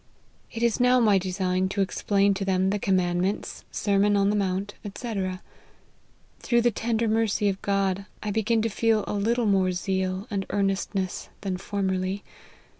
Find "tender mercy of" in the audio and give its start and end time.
6.71-7.61